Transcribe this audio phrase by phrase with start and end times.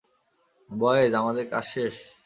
[0.69, 1.95] Boys, আমাদের কাজ শেষ?